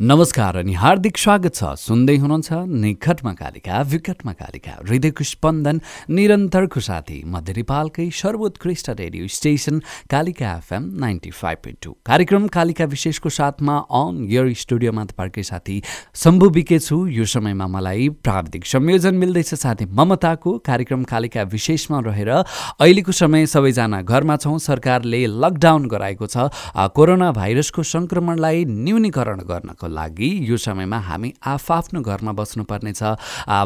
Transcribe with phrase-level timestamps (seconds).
[0.00, 2.52] नमस्कार अनि हार्दिक स्वागत छ। सुन्दै हुनुहुन्छ
[2.82, 5.80] निकटमा कालिका विकटमा कालिका हृदयको स्पन्दन
[6.10, 9.78] निरन्तरको साथी मध्य नेपालकै सर्वोत्कृष्ट radio station
[10.10, 15.76] Kalika FM ninety five point two कार्यक्रम कालिका विशेषको साथमा अन यर स्टुडियोमा तपाईँकै साथी
[16.22, 22.32] शम्भु बिके छु यो समयमा मलाई प्राविधिक संयोजन मिल्दैछ साथी ममताको कार्यक्रम कालिका विशेषमा रहेर
[22.32, 26.50] अहिलेको समय सबैजना घरमा छौँ। सरकारले लकडाउन गराएको छ।
[26.96, 29.46] कोरोना भाइरसको सङ्क्रमणलाई न्यूनीकरण
[29.82, 33.02] गर्नको लागि यो समयमा हामी आफआफ्नो घरमा बस्नुपर्नेछ।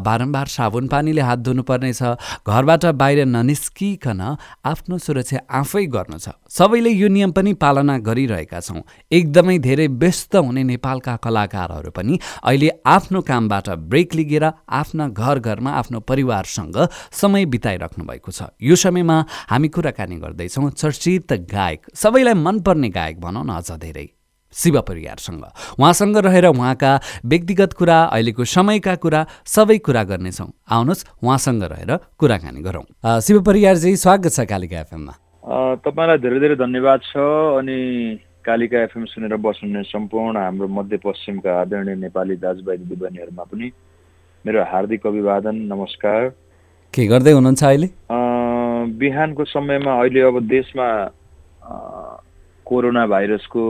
[0.01, 2.03] बारम्बार साबुन पानीले हात धुनुपर्नेछ।
[2.47, 4.21] घरबाट बाहिर ननिस्किकन
[4.65, 10.37] आफ्नो सुरक्षा आफै गर्नु छ। सबैले यो नियम पनि पालना गरिरहेका छौँ। एकदमै धेरै व्यस्त
[10.37, 16.77] हुने नेपालका कलाकारहरू पनि अहिले आफ्नो कामबाट ब्रेक लिगेर आफ्ना घर घरमा आफ्नो परिवारसँग
[17.13, 19.17] समय बिताइराख्नु भएको छ। यो समयमा
[19.51, 24.16] हामी कुराकानी गर्दैछौँ चर्चित गायक। सबैलाई मनपर्ने गायक भनौँ न अझ धेरै।
[24.53, 25.45] शिव परिवारसँग।
[25.81, 26.93] उहाँसँग रहेर उहाँका
[27.25, 32.85] व्यक्तिगत कुरा अहिलेको समयका कुरा सबै कुरा गर्नेछौँ। आउनुहोस् उहाँसँग रहेर कुराकानी गरौँ।
[33.21, 35.15] शिव परिवारजी स्वागत छ कालिका एफएममा।
[35.83, 37.17] तपाईँलाई धेरै धेरै धन्यवाद छ
[37.59, 37.79] अनि
[38.47, 43.71] कालिका एफएम सुनेर बस्नुहुने सम्पूर्ण हाम्रो मध्यपश्चिमका आदरणीय नेपाली दाजुभाइ दिदीबहिनीहरूमा पनि
[44.45, 46.23] मेरो हार्दिक अभिवादन नमस्कार।
[46.95, 47.89] के गर्दै हुनुहुन्छ अहिले?
[48.99, 50.87] बिहानको समयमा अहिले अब देशमा
[52.67, 53.63] कोरोना भाइरसको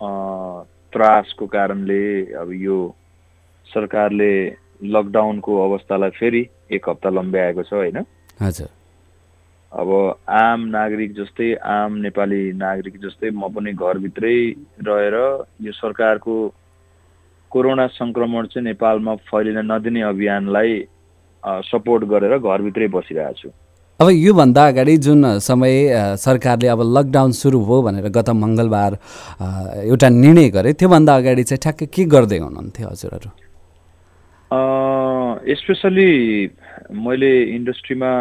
[0.00, 2.78] त्रासको कारणले अब यो
[3.66, 4.32] सरकारले
[4.94, 7.98] लकडाउनको अवस्थालाई फेरि एक हप्ता लम्ब्याएको छ होइन?
[8.40, 8.68] हजुर।
[9.72, 9.90] अब
[10.28, 14.38] आम नागरिक जस्तै आम नेपाली नागरिक जस्तै म पनि घरभित्रै
[14.86, 15.16] रहेर
[15.60, 16.36] यो सरकारको
[17.52, 20.72] कोरोना सङ्क्रमण चाहिँ नेपालमा फैलिन नदिने अभियानलाई
[21.68, 23.48] सपोर्ट गरेर घरभित्रै बसिरहेको छु।
[24.00, 25.72] अब योभन्दा अगाडि जुन समय
[26.22, 28.92] सरकारले अब लकडाउन सुरु हो भनेर गत मङ्गलबार
[29.90, 33.30] एउटा निर्णय गरे त्योभन्दा अगाडि चाहिँ ठ्याक्कै के गर्दै हुनुहुन्थ्यो हजुरहरू?
[35.62, 36.10] स्पेसली
[37.06, 38.12] मैले इन्डस्ट्रीमा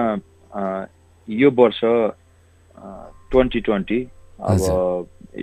[1.27, 1.79] यो वर्ष
[3.31, 4.01] ट्वेन्टी ट्वेन्टी
[4.49, 4.59] अब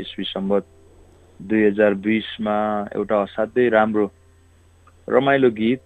[0.03, 0.65] इस्वी सम्बत
[1.41, 2.61] दुई हजार बिसमा
[2.97, 4.11] एउटा असाध्यै राम्रो
[5.09, 5.83] रमाइलो गीत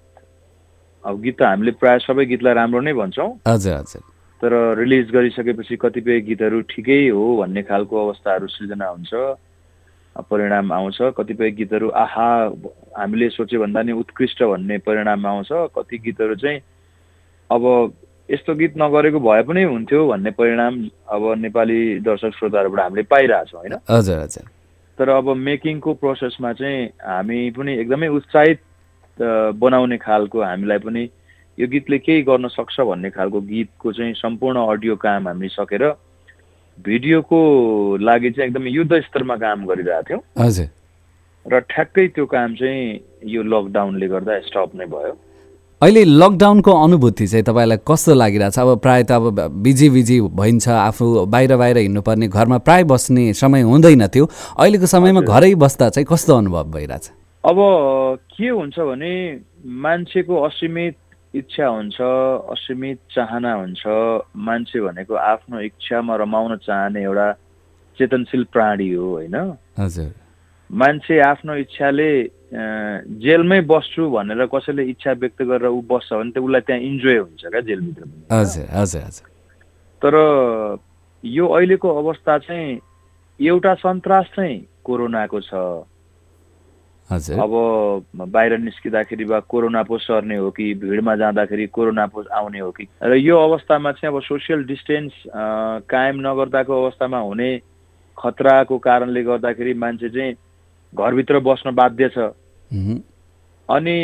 [1.05, 5.77] अब गीत त हामीले प्रायः सबै गीतलाई राम्रो नै भन्छौँ। हजुर हजुर। तर रिलिज गरिसकेपछि
[5.77, 9.13] कतिपय गीतहरू ठिकै हो भन्ने खालको अवस्थाहरू सृजना हुन्छ
[10.31, 12.29] परिणाम आउँछ। कतिपय गीतहरू आहा
[12.99, 16.61] हामीले सोच्यो भन्दा नि उत्कृष्ट भन्ने परिणाम आउँछ। कति गीतहरू चाहिँ
[17.51, 17.93] अब
[18.31, 20.75] यस्तो गीत नगरेको भए पनि हुन्थ्यो भन्ने परिणाम
[21.09, 23.75] अब नेपाली दर्शक श्रोताहरूबाट हामीले पाइरहेछौँ होइन?
[23.91, 24.45] हजुर हजुर।
[24.99, 28.61] तर अब मेकिङको प्रोसेसमा चाहिँ हामी पनि एकदमै उत्साहित
[29.59, 31.09] बनाउने खालको हामीलाई पनि
[31.59, 35.85] यो गीतले केही गर्न सक्छ भन्ने खालको गीतको चाहिँ सम्पूर्ण अडियो काम हामी सकेर
[36.79, 37.39] भिडियोको
[37.99, 40.69] लागि चाहिँ एकदमै युद्ध स्तरमा काम गरिरहेको थियौँ। हजुर।
[41.47, 45.17] र ठ्याक्कै त्यो काम चाहिँ यो लकडाउनले गर्दा स्टप नै भयो।
[45.83, 48.59] अहिले लकडाउनको अनुभूति चाहिँ तपाईँलाई कस्तो लागिरहेछ?
[48.59, 49.27] अब प्रायः त अब
[49.63, 54.25] बिजी बिजी भइन्छ आफू बाहिर बाहिर हिँड्नुपर्ने घरमा प्राय बस्ने समय हुँदैन थियो।
[54.59, 57.11] अहिलेको समयमा घरै बस्दा चाहिँ कस्तो अनुभव भइरहेछ?
[57.45, 57.59] अब
[58.39, 59.13] के हुन्छ भने
[59.67, 60.97] मान्छेको असीमित
[61.35, 62.01] इच्छा हुन्छ
[62.53, 63.83] असीमित चाहना हुन्छ
[64.49, 67.33] मान्छे भनेको आफ्नो इच्छामा रमाउन चाहने एउटा
[67.99, 69.37] चेतनशील प्राणी हो होइन?
[70.71, 72.11] मान्छे आफ्नो इच्छाले
[73.21, 77.43] जेलमै बस्छु भनेर कसैले इच्छा व्यक्त गरेर ऊ बस्छ भने त उसलाई त्यहाँ इन्जोय हुन्छ
[77.45, 78.03] क्या जेलभित्र
[80.03, 80.15] तर
[81.25, 82.81] यो अहिलेको अवस्था चाहिँ
[83.41, 85.53] एउटा सन्तास चाहिँ कोरोनाको छ।
[87.11, 87.53] अब
[88.15, 92.85] बाहिर निस्किँदाखेरि वा कोरोना पो सर्ने हो कि भिडमा जाँदाखेरि कोरोना पो आउने हो कि।
[93.03, 95.13] र यो अवस्थामा चाहिँ अब सोसियल डिस्टेन्स
[95.89, 97.51] कायम नगर्दाको अवस्थामा हुने
[98.19, 100.35] खतराको कारणले गर्दाखेरि मान्छे चाहिँ
[100.93, 102.19] घरभित्र बस्न बाध्य छ।
[103.69, 103.97] अनि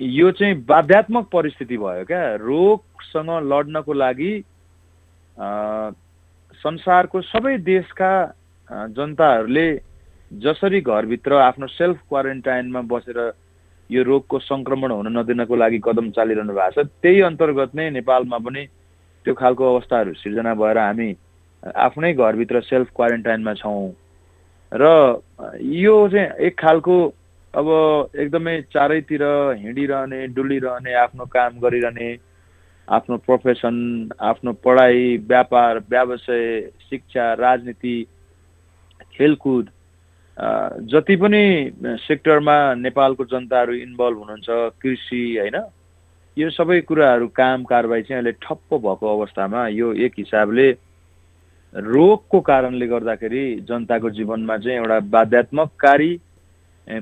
[0.00, 4.32] यो चाहिँ बाध्यात्मक परिस्थिति भयो क्या। रोगसँग लड्नको लागि
[6.62, 8.12] संसारको सबै देशका
[8.94, 9.68] जनताहरूले
[10.42, 13.18] जसरी घरभित्र आफ्नो सेल्फ क्वारेन्टाइनमा बसेर
[13.90, 18.64] यो रोगको सङ्क्रमण हुन नदिनको लागि कदम चालिरहनु भएको छ त्यही अन्तर्गत नै नेपालमा पनि
[19.26, 21.10] त्यो खालको अवस्थाहरू सिर्जना भएर हामी
[21.62, 23.92] आफ्नै घरभित्र सेल्फ क्वारेन्टाइनमा छौँ।
[24.72, 24.84] र
[25.76, 26.96] यो चाहिँ एक खालको
[27.54, 27.68] अब
[28.16, 29.22] एकदमै चारैतिर
[29.58, 32.10] हिँडिरहने डुलिरहने आफ्नो काम गरिरहने
[32.88, 33.76] आफ्नो प्रोफेसन
[34.22, 36.60] आफ्नो पढाइ व्यापार व्यवसाय
[36.90, 37.96] शिक्षा राजनीति
[39.14, 39.70] खेलकुद
[40.38, 44.46] जति पनि सेक्टरमा नेपालको जनताहरू इन्भल्भ हुनुहुन्छ
[44.82, 45.62] कृषि होइन
[46.36, 50.70] यो सबै कुराहरू काम कारवाही चाहिँ अहिले ठप्प भएको अवस्थामा यो एक हिसाबले
[51.74, 56.20] रोगको कारणले गर्दाखेरि जनताको जीवनमा चाहिँ एउटा बाध्यात्मककारी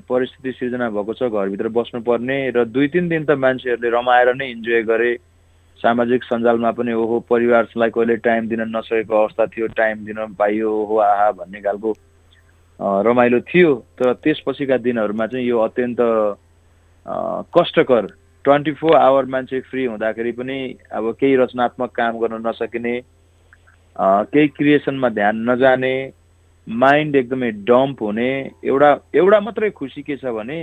[0.08, 4.82] परिस्थिति सिर्जना भएको छ घरभित्र बस्नुपर्ने र दुई तिन दिन त मान्छेहरूले रमाएर नै इन्जोय
[4.82, 5.16] गरे।
[5.80, 10.96] सामाजिक सञ्जालमा पनि ओहो परिवारलाई कहिले टाइम दिन नसकेको अवस्था थियो टाइम दिन पाइयो ओहो
[10.98, 11.92] आहा भन्ने खालको
[12.80, 16.00] रमाइलो थियो तर त्यसपछिका दिनहरूमा चाहिँ यो अत्यन्त
[17.54, 18.06] कष्टकर
[18.44, 20.58] ट्वेन्टी फोर आवर मान्छे फ्री हुँदाखेरि पनि
[20.92, 23.00] अब केही रचनात्मक काम गर्न नसकिने
[23.96, 25.94] केही क्रिएसनमा ध्यान नजाने
[26.66, 28.30] माइन्ड एकदमै डम्प हुने
[28.64, 30.58] एउटा एउटा मात्रै खुसी के छ भने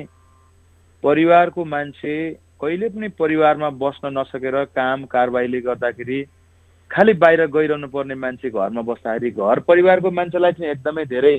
[1.03, 2.15] परिवारको मान्छे
[2.61, 6.23] कहिले पनि परिवारमा बस्न नसकेर काम कारबाहीले गर्दाखेरि
[6.91, 11.35] खालि बाहिर गइरहनु पर्ने मान्छे घरमा बस्दाखेरि घर परिवारको मान्छेलाई चाहिँ एकदमै धेरै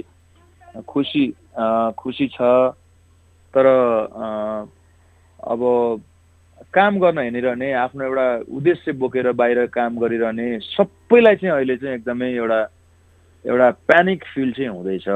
[0.89, 1.27] खुसी
[1.99, 2.41] खुसी छ
[3.55, 3.67] तर
[5.43, 5.61] अब
[6.75, 8.27] काम गर्न हिँडिरहने आफ्नो एउटा
[8.57, 12.61] उद्देश्य बोकेर बाहिर काम गरिरहने सबैलाई चाहिँ अहिले चाहिँ एकदमै एउटा
[13.45, 15.07] एउटा प्यानिक फिल चाहिँ हुँदैछ।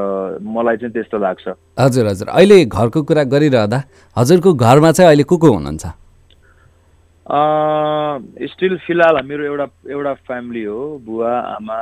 [0.43, 1.49] मलाई चाहिँ त्यस्तो लाग्छ।
[1.79, 3.83] हजुर हजुर। अहिले घरको कुरा गरिरहँदा
[4.17, 5.85] हजुरको घरमा चाहिँ अहिले को को हुनुहुन्छ?
[8.53, 11.81] स्टिल फिलहाल मेरो एउटा एउटा फ्यामिली हो बुवा आमा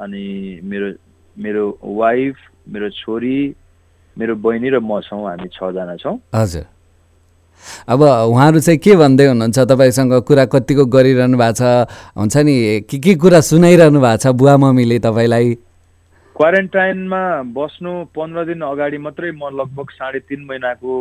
[0.00, 0.88] अनि मेरो
[1.36, 2.36] मेरो वाइफ
[2.68, 3.54] मेरो छोरी
[4.16, 6.64] मेरो बहिनी र म छौँ हामी छजना छौँ। हजुर।
[7.88, 9.58] अब उहाँहरू चाहिँ के भन्दै हुनुहुन्छ?
[9.58, 11.62] तपाईँसँग कुरा कतिको गरिरहनु भएको छ?
[12.16, 12.54] हुन्छ नि
[12.90, 15.54] के के कुरा सुनाइरहनु भएको छ बुवा मम्मीले तपाईँलाई?
[16.36, 17.22] क्वारेन्टाइनमा
[17.52, 20.92] बस्नु पन्ध्र दिन अगाडि मात्रै म लगभग साढे तिन महिनाको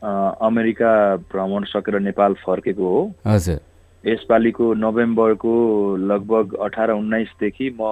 [0.00, 0.92] अमेरिका
[1.32, 3.60] भ्रमण सकेर नेपाल फर्केको हो। हजुर।
[4.04, 5.52] यसपालिको नोभेम्बरको
[5.96, 7.82] लगभग अठार उन्नाइसदेखि म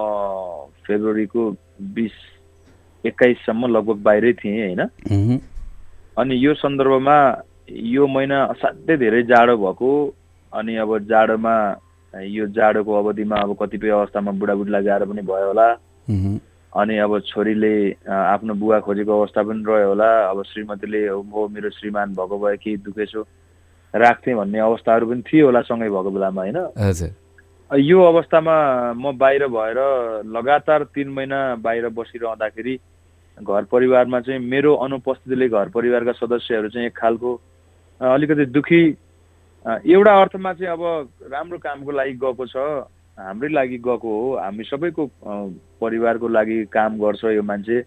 [0.85, 1.41] फेब्रुअरीको
[1.97, 2.17] बिस
[3.05, 5.39] एक्काइससम्म लगभग बाहिरै थिएँ होइन।
[6.17, 7.17] अनि यो सन्दर्भमा
[7.69, 9.91] यो महिना असाध्यै धेरै जाडो भएको
[10.53, 11.55] अनि अब जाडोमा
[12.13, 15.67] यो जाडोको अवधिमा अब कतिपय अवस्थामा बुढाबुढीलाई गाह्रो पनि भयो होला।
[16.73, 17.73] अनि अब छोरीले
[18.09, 22.77] आफ्नो बुवा खोजेको अवस्था पनि रह्यो होला। अब श्रीमतीले म मेरो श्रीमान भएको भए केही
[22.85, 23.21] दुखेछु।
[23.93, 26.57] राख्थेँ भन्ने अवस्थाहरू पनि थियो होला सँगै भएको बेलामा होइन?
[27.71, 28.53] यो अवस्थामा
[28.93, 29.77] म बाहिर भएर
[30.25, 32.75] लगातार तिन महिना बाहिर बसिरहँदाखेरि
[33.37, 37.33] घर परिवारमा चाहिँ मेरो अनुपस्थितिले घर परिवारका सदस्यहरू चाहिँ एक खालको
[38.01, 38.81] अलिकति दुखी
[39.85, 40.81] एउटा अर्थमा चाहिँ अब
[41.29, 42.57] राम्रो कामको लागि गएको छ
[43.17, 45.05] हाम्रै लागि गएको हो हामी सबैको
[45.81, 47.83] परिवारको लागि काम गर्छ यो मान्छे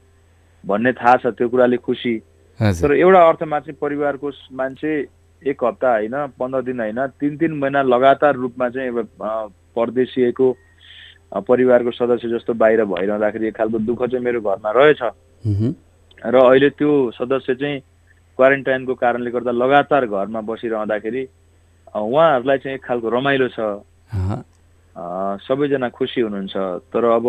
[0.64, 2.18] भन्ने थाहा छ त्यो कुराले खुसी।
[2.60, 4.92] तर एउटा अर्थमा चाहिँ परिवारको मान्छे
[5.42, 8.90] एक हप्ता होइन पन्ध्र दिन होइन तिन तिन महिना लगातार रूपमा चाहिँ
[9.76, 10.46] परदेशिएको
[11.48, 15.02] परिवारको सदस्य जस्तो बाहिर भइरहँदाखेरि एक खालको दुःख चाहिँ मेरो घरमा रहेछ।
[16.22, 17.80] र अहिले त्यो सदस्य चाहिँ
[18.38, 21.22] क्वारेन्टाइनको कारणले गर्दा लगातार घरमा बसिरहँदाखेरि
[21.96, 23.58] उहाँहरूलाई चाहिँ एक खालको रमाइलो छ।
[25.48, 26.56] सबैजना खुसी हुनुहुन्छ।
[26.92, 27.26] तर अब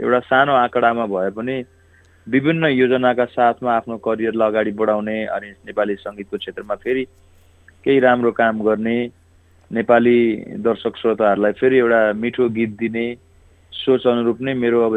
[0.00, 1.56] एउटा सानो आँकडामा भए पनि
[2.26, 7.04] विभिन्न योजनाका साथमा आफ्नो करियरलाई अगाडि बढाउने अनि नेपाली सङ्गीतको क्षेत्रमा फेरि
[7.84, 8.96] केही राम्रो काम गर्ने
[9.72, 10.18] नेपाली
[10.60, 13.06] दर्शक श्रोताहरूलाई फेरि एउटा मिठो गीत दिने
[13.72, 14.94] सोच अनुरूप नै मेरो अब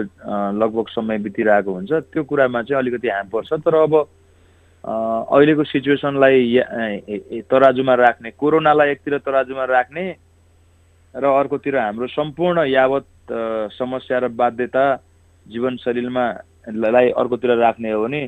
[0.61, 3.93] लगभग समय बितिरहेको हुन्छ। त्यो कुरामा चाहिँ अलिकति हाम पर्छ। तर अब
[4.83, 10.05] अहिलेको सिचुएसनलाई तराजुमा राख्ने कोरोनालाई एकतिर तराजुमा राख्ने
[11.15, 13.07] र अर्कोतिर हाम्रो सम्पूर्ण यावत
[13.73, 14.83] समस्या र बाध्यता
[15.45, 16.25] जीवनशैलीमा
[16.75, 18.21] लाई अर्कोतिर राख्ने हो भने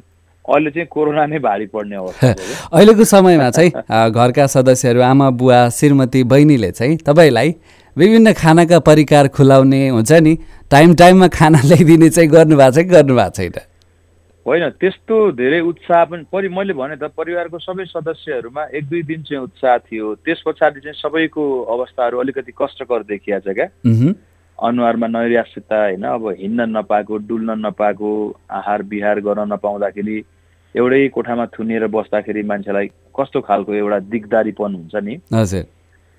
[0.50, 2.34] अहिले चाहिँ कोरोना नै भारी पर्ने अवस्था।
[2.74, 3.72] अहिलेको समयमा चाहिँ
[4.18, 7.56] घरका सदस्यहरू आमा बुवा श्रीमती बहिनीले चाहिँ तपाईँलाई
[7.98, 10.38] विभिन्न खानाका परिकार खुलाउने हुन्छ नि
[10.72, 13.60] टाइम टाइममा खाना ल्याइदिने चाहिँ गर्नुभएको छ कि गर्नुभएको छैन?
[14.46, 19.22] होइन त्यस्तो धेरै उत्साह पनि परि मैले भने त परिवारको सबै सदस्यहरूमा एक दुई दिन
[19.24, 21.44] चाहिँ उत्साह थियो। त्यस पछाडि चाहिँ सबैको
[21.76, 23.68] अवस्थाहरू अलिकति कष्टकर देखिया छ क्या।
[24.60, 28.10] अनुहारमा नैराश्यता होइन अब हिँड्न नपाएको डुल्न नपाएको
[28.52, 30.18] आहार विहार गर्न नपाउँदाखेरि
[30.76, 35.16] एउटै कोठामा थुनिएर बस्दाखेरि मान्छेलाई कस्तो खालको एउटा दिगदारीपन हुन्छ नि?
[35.34, 35.64] हजुर।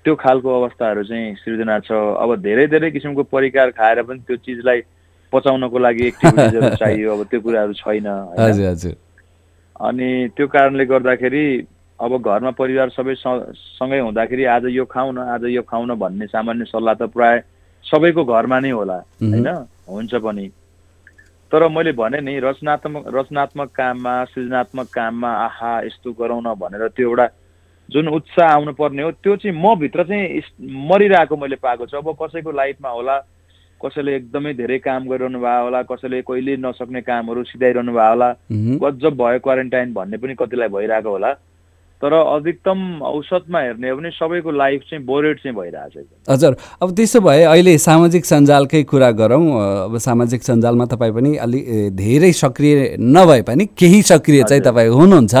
[0.05, 4.79] त्यो खालको अवस्थाहरू चाहिँ सृजना छ। अब धेरै धेरै किसिमको परिकार खाएर पनि त्यो चिजलाई
[5.33, 8.07] पचाउनको लागि एक्टिभिटिजहरू चाहियो अब त्यो कुराहरू छैन
[9.87, 11.45] अनि त्यो कारणले गर्दाखेरि
[11.99, 16.25] अब घरमा परिवार सबै सँगै हुँदाखेरि आज यो खाउँ न आज यो खाउँ न भन्ने
[16.27, 17.43] सामान्य सल्लाह त प्राय
[17.85, 19.47] सबैको घरमा नै होला। होइन?
[19.89, 20.45] हुन्छ पनि।
[21.51, 27.07] तर मैले भने नि रचनात्मक रचनात्मक काममा सृजनात्मक काममा आहा यस्तो गरौँ न भनेर त्यो
[27.09, 27.27] एउटा
[27.89, 30.41] जुन उत्साह आउनु पर्ने हो त्यो चाहिँ म भित्र चाहिँ
[30.87, 33.17] मरिरहेको मैले पाएको छु। अब कसैको लाइफमा होला
[33.81, 38.29] कसैले एकदमै धेरै काम गरिरहनु भयो होला कसैले कहिले नसक्ने कामहरू सिधाइरहनु भयो होला
[38.83, 41.31] गजब भयो क्वारेन्टाइन भन्ने पनि कतिलाई भइरहेको होला।
[42.01, 47.19] तर अधिकतम औसतमा हेर्ने हो भने सबैको लाइफ चाहिँ बोरेड चाहिँ भइरहेछ। हजुर अब त्यसो
[47.21, 49.45] भए अहिले सामाजिक सञ्जालकै कुरा गरौँ
[49.85, 51.59] अब सामाजिक सञ्जालमा तपाईँ पनि अलि
[51.93, 55.35] धेरै सक्रिय नभए पनि केही सक्रिय चाहिँ तपाईँ हुनुहुन्छ।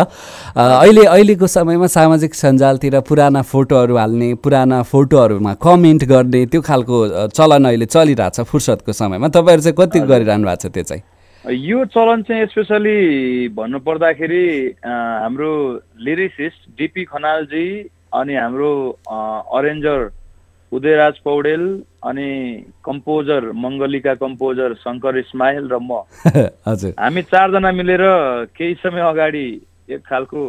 [0.55, 7.65] अहिले अहिलेको समयमा सामाजिक सञ्जालतिर पुराना फोटोहरू हाल्ने पुराना फोटोहरूमा कमेन्ट गर्ने त्यो खालको चलन
[7.65, 11.03] अहिले चलिरहेछ फुर्सदको समयमा। तपाईँहरू चाहिँ कति गरिरहनु भएको छ त्यो चाहिँ?
[11.49, 14.45] यो चलन चाहिँ स्पेसली भन्नुपर्दाखेरि
[14.85, 15.53] हाम्रो
[16.05, 17.67] लिरिसिस्ट डिपी खनालजी
[18.13, 18.71] अनि हाम्रो
[19.09, 20.09] अरेन्जर
[20.71, 21.63] उदयराज पौडेल
[22.05, 22.29] अनि
[22.85, 26.05] कम्पोजर मङ्गलिका कम्पोजर शङ्कर इस्माइल र म।
[26.69, 28.03] हजुर। हामी चारजना मिलेर
[28.57, 29.45] केही समय अगाडि
[29.89, 30.41] एक खालको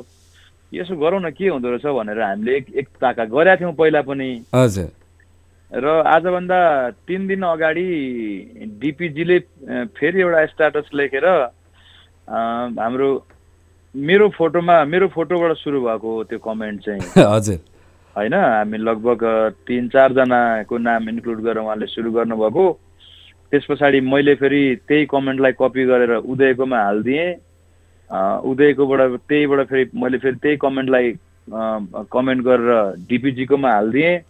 [0.73, 4.31] यसो गरौँ न के हुँदो रहेछ भनेर हामीले एक एक ताका गरेका थियौँ पहिला पनि।
[4.55, 4.89] हजुर।
[5.73, 6.59] र आजभन्दा
[7.09, 7.89] तिन दिन अगाडि
[8.81, 9.39] डिपिजीले
[9.97, 11.27] फेरि एउटा स्ट्याटस लेखेर
[12.29, 13.09] हाम्रो
[13.95, 17.01] मेरो फोटोमा मेरो फोटोबाट सुरु भएको त्यो कमेन्ट चाहिँ।
[17.35, 17.59] हजुर।
[18.17, 19.25] होइन हामी लगभग
[19.67, 22.65] तिन चारजनाको नाम इन्क्लुड गरेर उहाँले सुरु गर्नुभएको।
[23.53, 27.33] त्यस पछाडि मैले फेरि त्यही कमेन्टलाई कपी गरेर उदयकोमा हालिदिएँ।
[28.45, 31.13] उदयकोबाट त्यहीबाट फेरि मैले फेरि त्यही कमेन्टलाई
[32.13, 32.71] कमेन्ट गरेर
[33.09, 34.21] डिपिजीकोमा हालिदिएँ।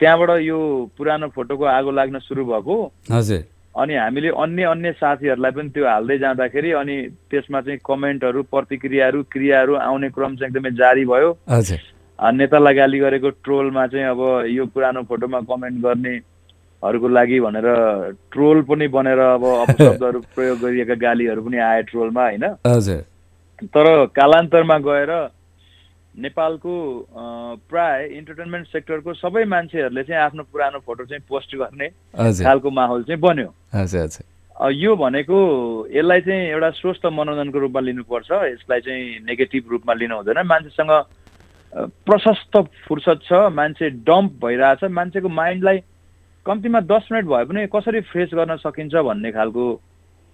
[0.00, 0.58] त्यहाँबाट यो
[0.98, 2.74] पुरानो फोटोको आगो लाग्न सुरु भएको।
[3.12, 3.44] हजुर।
[3.78, 6.96] अनि हामीले अन्य अन्य साथीहरूलाई पनि त्यो हाल्दै जाँदाखेरि अनि
[7.30, 11.78] त्यसमा चाहिँ कमेन्टहरू प्रतिक्रियाहरू क्रियाहरू आउने क्रम चाहिँ एकदमै जारी भयो। हजुर।
[12.18, 17.68] नेतालाई गाली गरेको ट्रोलमा चाहिँ अब यो पुरानो फोटोमा कमेन्ट गर्नेहरूको लागि भनेर
[18.32, 22.44] ट्रोल पनि बनेर अब अपशब्दहरू प्रयोग गरिएका गालीहरू पनि आए ट्रोलमा होइन?
[22.66, 23.00] हजुर।
[23.62, 23.86] तर
[24.16, 25.12] कालान्तरमा गएर
[26.18, 26.72] नेपालको
[27.70, 31.88] प्राय इन्टरटेनमेन्ट सेक्टरको सबै मान्छेहरूले चाहिँ आफ्नो पुरानो फोटो चाहिँ पोस्ट गर्ने
[32.44, 33.50] खालको माहौल चाहिँ बन्यो।
[34.74, 35.38] यो भनेको
[35.94, 40.92] यसलाई चाहिँ एउटा स्वस्थ मनोरञ्जनको रूपमा लिनुपर्छ यसलाई चाहिँ नेगेटिभ रूपमा लिनु हुँदैन। मान्छेसँग
[42.08, 42.56] प्रशस्त
[42.88, 45.78] फुर्सद छ मान्छे डम्प भइरहेछ। मान्छेको माइन्डलाई
[46.46, 49.64] कम्तीमा दस मिनट भए पनि कसरी फ्रेस गर्न सकिन्छ भन्ने खालको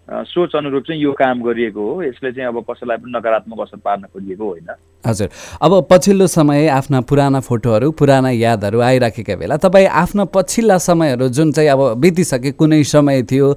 [0.09, 4.03] सोच अनुरूप चाहिँ यो काम गरिएको हो। यसले चाहिँ अब कसैलाई पनि नकारात्मक असर पार्न
[4.13, 4.69] खोजिएको होइन।
[5.05, 5.29] हजुर।
[5.63, 11.53] अब पछिल्लो समय आफ्ना पुराना फोटोहरू पुराना यादहरू आइराखेका बेला तपाईँ आफ्ना पछिल्ला समयहरू जुन
[11.53, 13.53] चाहिँ अब बितिसके कुनै समय थियो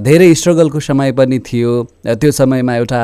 [0.00, 1.72] धेरै स्ट्रगलको समय पनि थियो
[2.08, 3.00] त्यो समयमा एउटा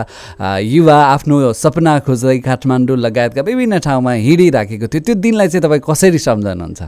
[0.65, 6.19] युवा आफ्नो सपना खोज्दै काठमाडौँ लगायतका विभिन्न ठाउँमा हिँडिराखेको थियो त्यो दिनलाई चाहिँ तपाईँ कसरी
[6.19, 6.83] सम्झनुहुन्छ?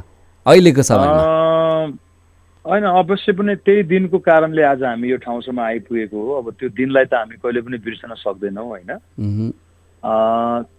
[0.46, 1.37] अहिलेको समयमा।
[2.68, 7.04] होइन अवश्य पनि त्यही दिनको कारणले आज हामी यो ठाउँसम्म आइपुगेको हो। अब त्यो दिनलाई
[7.04, 8.90] त हामी कहिले पनि बिर्सन सक्दैनौँ होइन।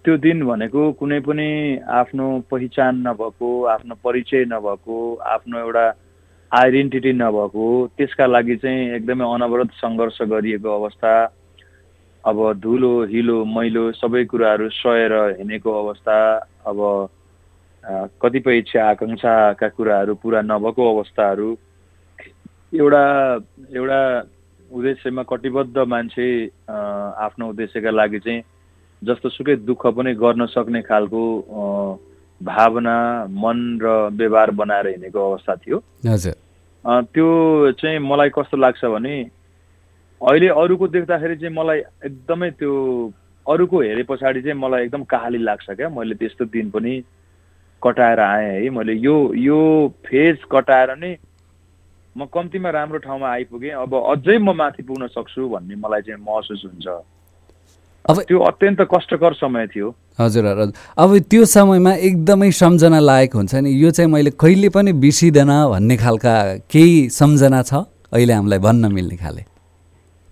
[0.05, 1.47] त्यो दिन भनेको कुनै पनि
[1.91, 4.97] आफ्नो पहिचान नभएको आफ्नो परिचय नभएको
[5.33, 5.85] आफ्नो एउटा
[6.51, 7.65] आइडेन्टिटी नभएको
[7.97, 11.13] त्यसका लागि चाहिँ एकदमै अनवरत सङ्घर्ष गरिएको अवस्था
[12.23, 16.17] अब धुलो हिलो मैलो सबै कुराहरू सहेर हिँडेको अवस्था
[16.65, 16.77] अब
[18.21, 21.49] कतिपय इच्छा आकाङ्क्षाका कुराहरू पुरा नभएको अवस्थाहरू
[22.73, 23.03] एउटा
[23.75, 24.01] एउटा
[24.71, 26.25] उद्देश्यमा कटिबद्ध मान्छे
[26.69, 28.41] आफ्नो उद्देश्यका लागि चाहिँ
[29.01, 31.21] जस्तो सुकै दुःख पनि गर्न सक्ने खालको
[32.41, 32.95] भावना
[33.43, 36.35] मन र व्यवहार बनाएर हिँडेको अवस्था थियो। हजुर।
[36.85, 37.27] त्यो
[37.81, 39.15] चाहिँ मलाई कस्तो लाग्छ भने
[40.21, 42.73] अहिले अरूको देख्दाखेरि चाहिँ मलाई एकदमै त्यो
[43.45, 46.93] अरूको हेरे पछाडि चाहिँ मलाई एकदम कहाली लाग्छ क्या। मैले त्यस्तो दिन पनि
[47.81, 49.59] कटाएर आएँ है। मैले यो यो
[50.05, 51.15] फेज कटाएर नै
[52.19, 56.61] म कम्तीमा राम्रो ठाउँमा आइपुगेँ अब अझै म माथि पुग्न सक्छु भन्ने मलाई चाहिँ महसुस
[56.67, 56.87] हुन्छ।
[58.05, 59.87] अब त्यो अत्यन्त कष्टकर समय थियो।
[60.19, 64.91] हजुर हजुर अब त्यो समयमा एकदमै सम्झना लायक हुन्छ नि। यो चाहिँ मैले कहिले पनि
[64.99, 66.33] बिर्सिँदैन भन्ने खालका
[66.67, 67.87] केही सम्झना छ?
[68.11, 69.43] अहिले हामीलाई भन्न मिल्ने खाले।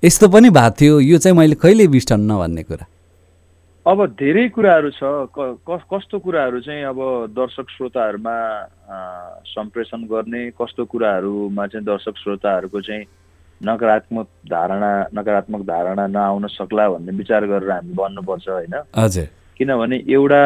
[0.03, 2.85] यस्तो पनि भएको थियो। यो चाहिँ मैले कहिले बिर्सन्न भन्ने कुरा?
[3.87, 5.31] अब धेरै कुराहरू छ।
[5.87, 6.99] कस्तो कुराहरू चाहिँ अब
[7.31, 8.35] दर्शक श्रोताहरूमा
[9.47, 13.05] सम्प्रेषण गर्ने कस्तो कुराहरूमा चाहिँ दर्शक श्रोताहरूको चाहिँ
[13.61, 18.75] नकारात्मक धारणा नकारात्मक धारणा नआउन सक्ला भन्ने विचार गरेर हामी भन्नुपर्छ होइन?
[18.95, 19.27] हजुर।
[19.57, 20.43] किनभने एउटा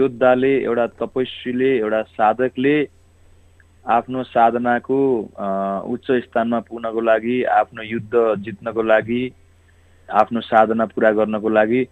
[0.00, 2.76] योद्धाले एउटा तपस्वीले एउटा साधकले
[3.86, 4.98] आफ्नो साधनाको
[5.92, 9.20] उच्च स्थानमा पुग्नको लागि आफ्नो युद्ध जित्नको लागि
[10.08, 11.82] आफ्नो साधना पुरा गर्नको लागि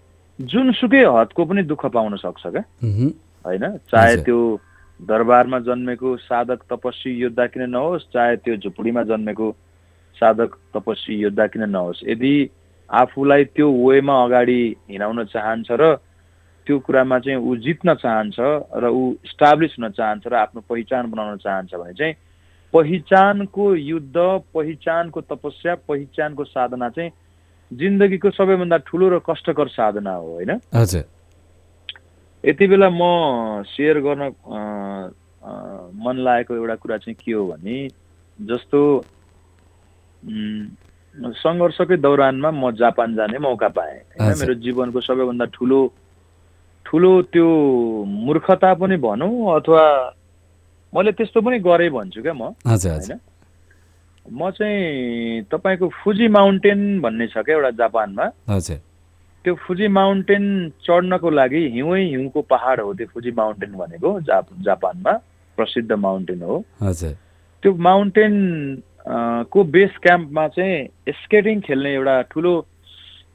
[0.40, 2.64] जुनसुकै हदको पनि दुःख पाउन सक्छ क्या?
[3.44, 3.64] होइन?
[3.90, 4.38] चाहे। त्यो
[5.00, 9.50] दरबारमा जन्मेको साधक तपस्वी योद्धा किन नहोस् चाहे त्यो झुपडीमा जन्मेको
[10.16, 12.50] साधक तपस्वी योद्धा किन नहोस् यदि
[12.90, 14.60] आफूलाई त्यो वेमा अगाडि
[14.90, 15.94] हिँडाउन चाहन्छ र
[16.66, 18.36] त्यो कुरामा चाहिँ ऊ जित्न चाहन्छ
[18.74, 22.14] र ऊ इस्टाब्लिस हुन चाहन्छ र आफ्नो पहिचान बनाउन चाहन्छ भने चाहिँ
[22.74, 24.16] पहिचानको युद्ध
[24.54, 27.10] पहिचानको तपस्या पहिचानको साधना चाहिँ
[27.78, 30.50] जिन्दगीको सबैभन्दा ठुलो र कष्टकर साधना हो होइन?
[30.74, 31.04] हजुर।
[32.44, 33.02] यति बेला म
[33.68, 34.22] सेयर गर्न
[36.04, 37.76] मन लागेको एउटा कुरा चाहिँ के हो भने
[38.38, 38.80] जस्तो
[41.42, 45.80] सङ्घर्षकै दौरानमा म जापान जाने मौका पाएँ होइन। मेरो जीवनको सबैभन्दा ठुलो
[46.86, 47.46] ठुलो त्यो
[48.06, 49.82] मूर्खता पनि भनौँ अथवा
[50.92, 52.52] मैले त्यस्तो पनि गरेँ भन्छु क्या म
[53.06, 53.18] होइन?
[54.26, 58.76] म चाहिँ तपाईँको फुजी माउन्टेन भन्ने छ क्या एउटा जापानमा। हजुर।
[59.44, 60.44] त्यो फुजी माउन्टेन
[60.86, 65.12] चढ्नको लागि हिउँै हिउँको पहाड हो त्यो फुजी माउन्टेन भनेको जाप जापानमा
[65.58, 67.12] प्रसिद्ध माउन्टेन हो। हजुर।
[67.62, 68.34] त्यो माउन्टेन
[69.50, 72.54] को बेस क्याम्पमा चाहिँ स्केटिङ खेल्ने एउटा ठुलो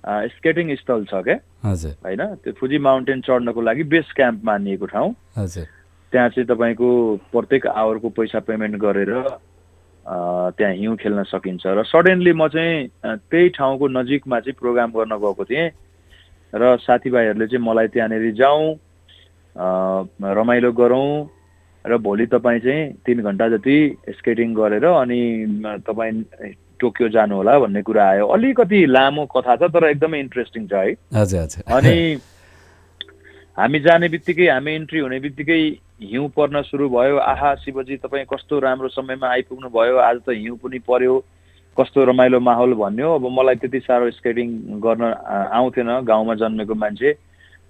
[0.07, 5.11] स्केटिङ स्थल छ क्या। हजुर। होइन त्यो फुजी माउन्टेन चढ्नको लागि बेस क्याम्प मानिएको ठाउँ।
[5.37, 5.65] हजुर।
[6.13, 6.89] त्यहाँ चाहिँ तपाईँको
[7.31, 9.11] प्रत्येक आवरको पैसा पेमेन्ट गरेर
[10.07, 12.87] त्यहाँ हिउँ खेल्न सकिन्छ। र सडनली म चाहिँ
[13.27, 15.69] त्यही ठाउँको नजिकमा चाहिँ प्रोग्राम गर्न गएको थिएँ।
[16.53, 18.63] र साथीभाइहरूले चाहिँ मलाई त्यहाँनिर जाउँ
[19.55, 21.11] रमाइलो गरौँ।
[21.85, 23.77] र भोलि तपाईँ चाहिँ तिन घन्टा जति
[24.15, 25.19] स्केटिङ गरेर अनि
[25.87, 26.23] तपाईँ
[26.79, 30.95] टोकियो जानु होला भन्ने कुरा आयो। अलिकति लामो कथा छ तर एकदमै इन्ट्रेस्टिङ छ है।
[31.15, 31.95] हजुर अनि
[33.57, 35.57] हामी जाने बित्तिकै हामी इन्ट्री हुने बित्तिकै
[36.01, 39.97] हिउँ पर्न सुरु भयो। आहा शिवजी तपाईँ कस्तो राम्रो समयमा आइपुग्नु भयो?
[39.97, 41.15] आज त हिउँ पनि पर्यो।
[41.77, 45.03] कस्तो रमाइलो माहौल भन्यो। अब मलाई त्यति साह्रो स्केटिङ गर्न
[45.57, 47.13] आउँथेन गाउँमा जन्मेको मान्छे।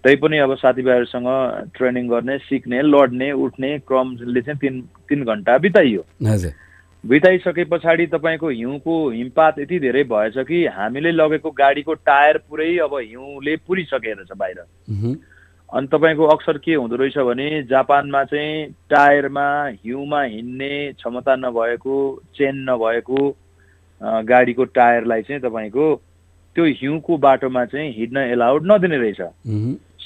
[0.04, 1.30] तैपनि अब साथीभाइहरूसँग
[1.76, 6.04] ट्रेनिङ गर्ने सिक्ने लड्ने उठ्ने क्रमले चाहिँ तिन तिन घन्टा बिताइयो।
[7.04, 12.96] बिताइसके पछाडि तपाईँको हिउँको हिमपात यति धेरै भएछ कि हामीले लगेको गाडीको टायर पुरै अब
[13.00, 14.60] हिउँले पुरिसकेको रहेछ बाहिर।
[15.70, 19.48] अनि तपाईँको अक्सर के हुँदो रहेछ भने जापानमा चाहिँ टायरमा
[19.84, 21.96] हिउँमा हिँड्ने क्षमता नभएको
[22.36, 23.30] चेन नभएको
[24.02, 25.96] गाडीको टायरलाई चाहिँ तपाईँको
[26.56, 29.22] त्यो हिउँको बाटोमा चाहिँ हिँड्न एलाउड नदिने रहेछ।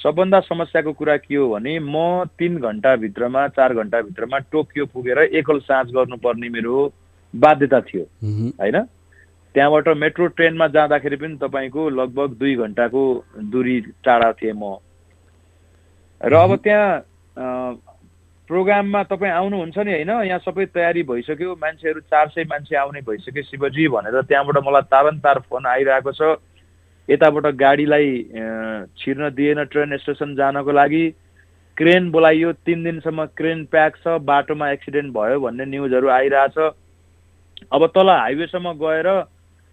[0.01, 5.87] सबभन्दा समस्याको कुरा के हो भने म तिन घन्टाभित्रमा चार घन्टाभित्रमा टोकियो पुगेर एकल साँझ
[5.93, 6.91] गर्नुपर्ने मेरो
[7.33, 8.03] बाध्यता थियो।
[8.59, 8.81] होइन?
[9.55, 13.03] त्यहाँबाट मेट्रो ट्रेनमा जाँदाखेरि पनि तपाईँको लगभग दुई घन्टाको
[13.51, 14.75] दूरी टाढा थिएँ म।
[16.21, 17.01] र अब त्यहाँ
[18.49, 20.09] प्रोग्राममा तपाईँ आउनुहुन्छ नि होइन?
[20.27, 25.19] यहाँ सबै तयारी भइसक्यो। मान्छेहरू चार सय मान्छे आउने भइसक्यो शिवजी भनेर त्यहाँबाट मलाई तारन
[25.19, 26.37] तार फोन आइरहेको छ।
[27.09, 28.09] यताबाट गाडीलाई
[28.99, 31.03] छिर्न दिएन ट्रेन स्टेसन जानको लागि।
[31.77, 36.57] क्रेन बोलाइयो तिन दिनसम्म क्रेन प्याक छ बाटोमा एक्सिडेन्ट भयो भन्ने न्युजहरू आइरहेछ।
[37.71, 39.07] अब तल हाइवेसम्म गएर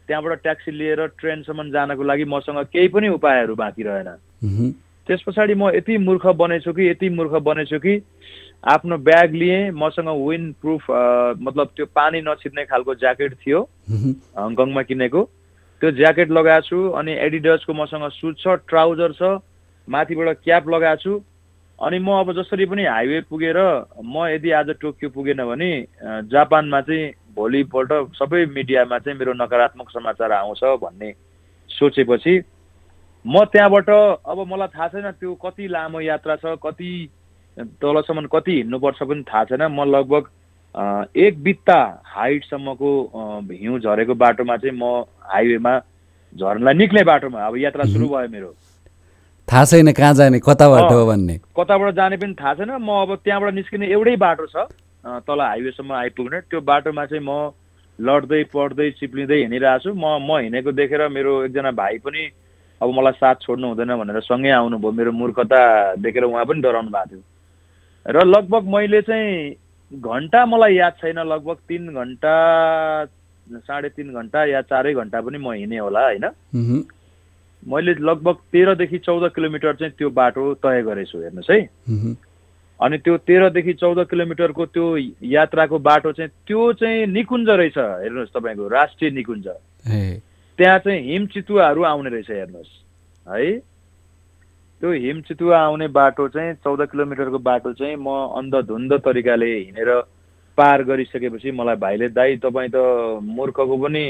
[0.08, 4.08] त्यहाँबाट ट्याक्सी लिएर ट्रेनसम्म जानको लागि मसँग केही पनि उपायहरू बाँकी रहेन।
[5.08, 7.94] त्यस पछाडि म यति मूर्ख बनेछु कि यति मूर्ख बनेछु कि
[8.64, 10.90] आफ्नो ब्याग लिएँ मसँग विन्ड प्रुफ
[11.40, 15.22] मतलब त्यो पानी नछिर्ने खालको ज्याकेट थियो हङकङमा किनेको।
[15.82, 19.22] त्यो ज्याकेट लगाएको छु अनि एडिडसको मसँग सुज छ ट्राउजर छ
[19.88, 21.12] माथिबाट क्याप लगाएको छु।
[21.78, 23.58] अनि म अब जसरी पनि हाइवे पुगेर
[24.04, 25.70] म यदि आज टोकियो पुगेन भने
[26.28, 31.12] जापानमा चाहिँ भोलिपल्ट सबै मिडियामा चाहिँ मेरो नकारात्मक समाचार आउँछ भन्ने
[31.70, 32.38] सोचेपछि
[33.28, 36.90] म त्यहाँबाट अब मलाई थाहा छैन त्यो कति लामो यात्रा छ कति
[37.82, 40.24] तलसम्म कति हिँड्नुपर्छ पनि थाहा छैन। म लगभग
[41.16, 42.90] एक बित्ता हाइटसम्मको
[43.52, 45.78] हिउँ झरेको बाटोमा चाहिँ म हाइवेमा
[46.32, 48.54] झर्नलाई निक्ने बाटोमा अब यात्रा सुरु भयो मेरो।
[49.48, 53.54] थाहा छैन कहाँ जाने कताबाट। हो भन्ने। कताबाट जाने पनि थाहा छैन। म अब त्यहाँबाट
[53.54, 54.68] निस्किने एउटै बाटो छ
[55.28, 57.52] तल हाइवेसम्म आइपुग्ने। त्यो बाटोमा चाहिँ म
[57.98, 62.22] लड्दै पढ्दै चिप्लिँदै हिँडिरहेको छु म म हिँडेको देखेर मेरो एकजना भाइ पनि
[62.80, 67.06] अब मलाई साथ छोड्नु हुँदैन भनेर सँगै आउनुभयो। मेरो मूर्खता देखेर उहाँ पनि डराउनु भएको
[67.10, 67.22] थियो।
[68.06, 69.56] र लगभग मैले चाहिँ
[69.92, 72.34] घन्टा मलाई याद छैन। लगभग तिन घन्टा
[73.66, 76.24] साढे तिन घन्टा या चारै घन्टा पनि म हिँडेँ होला होइन?
[77.66, 81.60] मैले लगभग तेह्रदेखि चौध किलोमिटर चाहिँ त्यो बाटो तय गरेछु हेर्नुहोस् है।
[82.80, 84.86] अनि त्यो तेह्रदेखि चौध किलोमिटरको त्यो
[85.26, 89.46] यात्राको बाटो चाहिँ त्यो चाहिँ निकुञ्ज रहेछ हेर्नुहोस् तपाईँको राष्ट्रिय निकुञ्ज।
[90.58, 92.70] त्यहाँ चाहिँ हिम चितुवाहरू आउने रहेछ हेर्नुहोस्।
[93.26, 93.58] है?
[94.82, 99.90] त्यो हिम चितुवा आउने बाटो चाहिँ चौध किलोमिटरको बाटो चाहिँ म अन्धधुन्द तरिकाले हिँडेर
[100.58, 102.76] पार गरिसकेपछि मलाई भाइले दाइ तपाईँ त
[103.22, 104.04] मूर्खको पनि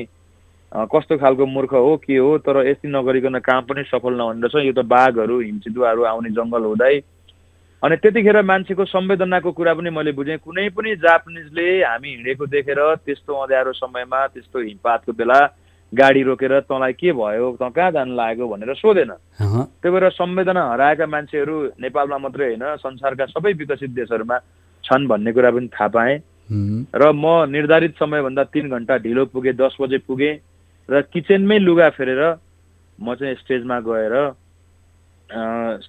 [0.72, 2.38] कस्तो खालको मूर्ख हो के हो?
[2.38, 6.96] तर यति नगरिकन काम पनि सफल नहुने रहेछ यो त बाघहरू हिमचितुवाहरू आउने जङ्गल हुँदै
[7.82, 13.32] अनि त्यतिखेर मान्छेको संवेदनाको कुरा पनि मैले बुझेँ। कुनै पनि जापानिजले हामी हिँडेको देखेर त्यस्तो
[13.36, 15.40] अँध्यारो समयमा त्यस्तो हिमपातको बेला
[15.92, 21.06] गाडी रोकेर तँलाई के भयो तँ कहाँ जानु लागेको भनेर सोधेन। त्यही भएर संवेदना हराएका
[21.06, 24.38] मान्छेहरू नेपालमा मात्रै होइन संसारका सबै विकसित देशहरूमा
[24.84, 26.18] छन् भन्ने कुरा पनि थाहा पाएँ।
[26.92, 30.34] र म निर्धारित समयभन्दा तिन घन्टा ढिलो पुगेँ दस बजे पुगेँ
[30.88, 32.22] र किचनमै लुगा फेरेर
[32.98, 34.14] म चाहिँ स्टेजमा गएर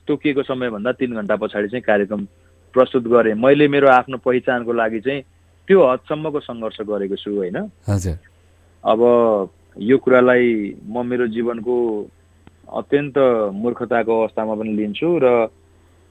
[0.07, 2.25] तोकिएको समयभन्दा तिन घन्टा पछाडि चाहिँ कार्यक्रम
[2.73, 5.21] प्रस्तुत गरेँ। मैले मेरो आफ्नो पहिचानको लागि चाहिँ
[5.67, 7.57] त्यो हदसम्मको सङ्घर्ष गरेको छु होइन?
[7.87, 8.17] हजुर।
[8.83, 8.99] अब
[9.77, 10.45] यो कुरालाई
[10.87, 11.75] म मेरो जीवनको
[12.79, 13.17] अत्यन्त
[13.53, 15.27] मूर्खताको अवस्थामा पनि लिन्छु र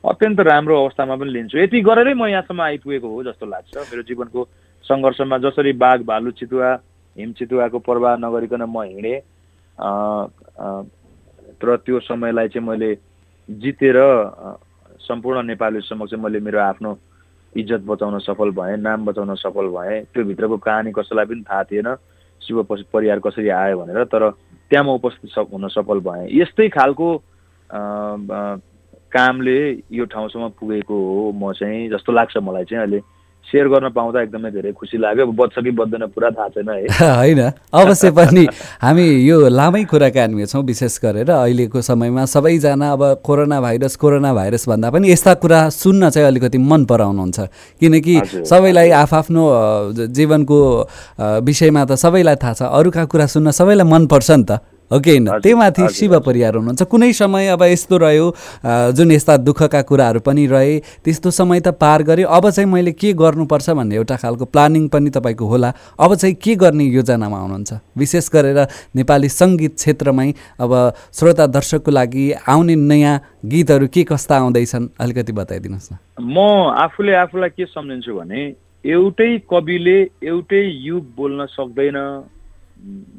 [0.05, 4.41] अत्यन्त राम्रो अवस्थामा पनि लिन्छु। यति गरेरै म यहाँसम्म आइपुगेको हो जस्तो लाग्छ। मेरो जीवनको
[4.85, 6.71] सङ्घर्षमा जसरी बाघ भालु चितुवा
[7.17, 9.19] हिम चितुवाको प्रवाह नगरिकन म हिँडेँ
[11.59, 12.91] र त्यो समयलाई चाहिँ मैले
[13.49, 13.99] जितेर
[15.03, 16.91] सम्पूर्ण नेपाली समक्ष मैले मेरो आफ्नो
[17.53, 21.89] इज्जत बचाउन सफल भएँ नाम बचाउन सफल भएँ। त्यो भित्रको कहानी कसैलाई पनि थाहा थिएन।
[22.49, 24.31] शिव परिवार कसरी आयो भनेर तर
[24.71, 27.09] त्यहाँ म उपस्थित हुन सफल भएँ। यस्तै खालको
[29.13, 29.61] कामले
[29.93, 33.01] यो ठाउँसम्म पुगेको हो म चाहिँ जस्तो लाग्छ मलाई चाहिँ अहिले।
[33.49, 36.85] सेयर गर्न पाउँदा एकदमै धेरै खुसी लाग्यो। अब बच्छ कि बच्दैन पुरा थाहा छैन है।
[37.17, 37.41] होइन।
[37.73, 38.47] अवश्य पनि
[38.83, 44.69] हामी यो लामै कुराकानी छौँ विशेष गरेर अहिलेको समयमा सबैजना अब कोरोना भाइरस कोरोना भाइरस
[44.69, 47.39] भन्दा पनि यस्ता कुरा सुन्न चाहिँ अलिकति मन पराउनुहुन्छ।
[47.81, 49.45] किनकि सबैलाई आफआफ्नो
[50.13, 50.59] जीवनको
[51.45, 55.89] विषयमा त सबैलाई थाहा छ। अरूका कुरा सुन्न सबैलाई मनपर्छ नि त। होइन त्यही माथि
[55.95, 58.27] शिव परिवार हुनुहुन्छ। कुनै समय अब यस्तो रह्यो
[58.97, 63.13] जुन यस्ता दुःखका कुराहरू पनि रहे त्यस्तो समय त पार गरेँ अब चाहिँ मैले के
[63.13, 67.73] गर्नुपर्छ भन्ने एउटा खालको प्लानिङ पनि तपाईँको होला। अब चाहिँ के गर्ने योजनामा हुनुहुन्छ?
[67.99, 68.61] विशेष गरेर
[68.97, 70.29] नेपाली सङ्गीत क्षेत्रमै
[70.61, 70.73] अब
[71.13, 74.89] श्रोता दर्शकको लागि आउने नयाँ गीतहरू के कस्ता आउँदैछन्?
[74.99, 76.39] अलिकति बताइदिनुहोस् न। म
[76.75, 78.41] आफूले आफूलाई के सम्झिन्छु भने
[78.85, 81.97] एउटै कविले एउटै युग बोल्न सक्दैन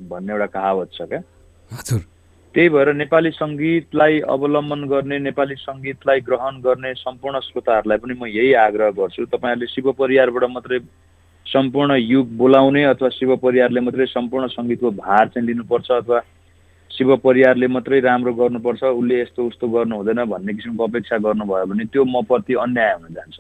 [0.10, 1.22] भन्ने एउटा कहावत छ क्या।
[1.74, 2.02] हजुर।
[2.56, 8.54] त्यही भएर नेपाली सङ्गीतलाई अवलम्बन गर्ने नेपाली सङ्गीतलाई ग्रहण गर्ने सम्पूर्ण श्रोताहरूलाई पनि म यही
[8.66, 10.80] आग्रह गर्छु। तपाईँहरूले शिव परिवारबाट मात्रै
[11.46, 16.20] सम्पूर्ण युग बोलाउने अथवा शिव परिवारले मात्रै सम्पूर्ण सङ्गीतको भार चाहिँ लिनुपर्छ अथवा
[16.92, 21.86] शिव परिवारले मात्रै राम्रो गर्नुपर्छ उसले यस्तो उस्तो गर्नु हुँदैन भन्ने किसिमको अपेक्षा गर्नुभयो भने
[21.94, 23.38] त्यो म प्रति अन्याय हुन जान्छ।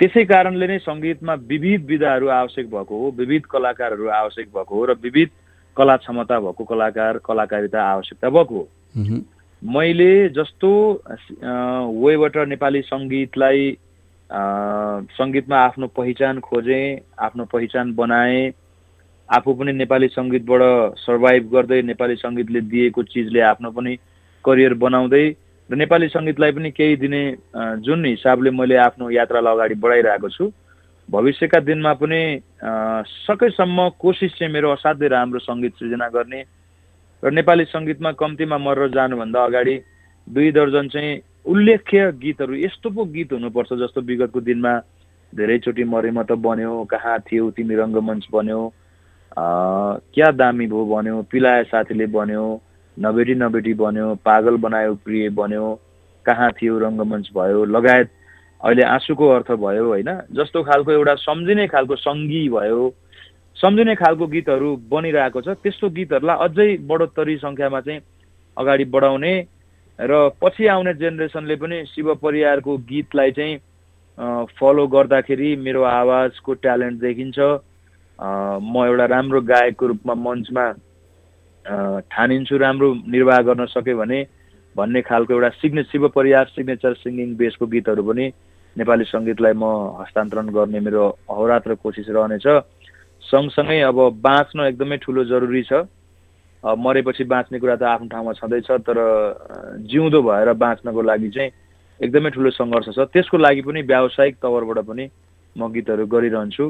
[0.00, 4.96] त्यसै कारणले नै सङ्गीतमा विविध विधाहरू आवश्यक भएको हो विविध कलाकारहरू आवश्यक भएको हो र
[5.02, 5.30] विविध
[5.76, 8.66] कला क्षमता भएको कलाकार कलाकारिता आवश्यकता भएको।
[9.62, 10.70] मैले जस्तो
[12.02, 13.70] वेबाट नेपाली सङ्गीतलाई
[15.12, 16.84] सङ्गीतमा आफ्नो पहिचान खोजेँ
[17.18, 18.52] आफ्नो पहिचान बनाएँ
[19.28, 20.62] आफू पनि नेपाली सङ्गीतबाट
[20.98, 23.96] सर्भाइभ गर्दै नेपाली सङ्गीतले दिएको चिजले आफ्नो पनि
[24.44, 25.24] करियर बनाउँदै
[25.70, 27.22] र नेपाली सङ्गीतलाई पनि केही दिने
[27.80, 30.50] जुन हिसाबले मैले आफ्नो यात्रालाई अगाडि बढाइरहेको छु
[31.12, 32.20] भविष्यका दिनमा पनि
[33.22, 36.40] सकेसम्म कोसिस चाहिँ मेरो असाध्यै राम्रो सङ्गीत सृजना गर्ने
[37.22, 39.74] र नेपाली सङ्गीतमा कम्तीमा मरेर जानुभन्दा अगाडि
[40.26, 44.72] दुई दर्जन चाहिँ उल्लेख्य गीतहरू यस्तो पो गीत हुनुपर्छ जस्तो विगतको दिनमा
[45.32, 48.60] धेरैचोटि मरेमा त बन्यो कहाँ थियौ तिमी रङ्गमञ्च बन्यो
[49.36, 52.44] क्या दामी भयो बन्यो पिलाए साथीले बन्यो
[52.96, 55.68] नबेटी नबेटी बन्यो पागल बनायो प्रिय बन्यो
[56.26, 58.10] कहाँ थियो रङ्गमञ्च भयो लगायत
[58.62, 62.82] अहिले आँसुको अर्थ भयो होइन जस्तो खालको एउटा सम्झिने खालको सङ्गी भयो
[63.56, 68.00] सम्झिने खालको गीतहरू बनिरहेको छ त्यस्तो गीतहरूलाई अझै बढोत्तरी सङ्ख्यामा चाहिँ
[68.56, 69.34] अगाडि बढाउने
[69.98, 73.58] र पछि आउने जेनेरेसनले पनि शिव परिवारको गीतलाई चाहिँ
[74.58, 77.38] फलो गर्दाखेरि मेरो आवाजको ट्यालेन्ट देखिन्छ।
[78.62, 80.66] म एउटा राम्रो गायकको रूपमा मञ्चमा
[82.10, 84.22] ठानिन्छु राम्रो निर्वाह गर्न सक्यो भने
[84.76, 88.26] भन्ने खालको एउटा सिग्ने शिव परिवार सिग्नेचर सिङ्गिङ बेसको गीतहरू पनि
[88.76, 89.64] नेपाली सङ्गीतलाई म
[90.00, 92.46] हस्तान्तरण गर्ने मेरो अहोरात्र कोसिस रहनेछ।
[93.22, 95.84] सँगसँगै अब बाँच्न एकदमै ठुलो जरुरी छ।
[96.64, 98.98] मरेपछि बाँच्ने कुरा त आफ्नो ठाउँमा छँदैछ तर
[99.90, 101.50] जिउँदो भएर बाँच्नको लागि चाहिँ
[102.00, 105.04] एकदमै ठुलो सङ्घर्ष छ। त्यसको लागि पनि व्यावसायिक तवरबाट पनि
[105.56, 106.64] म गीतहरू गरिरहन्छु।